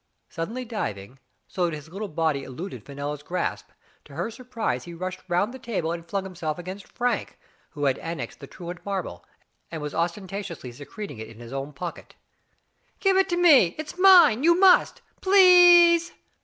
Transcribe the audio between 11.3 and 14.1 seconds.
his own pocket. "Give it me! It's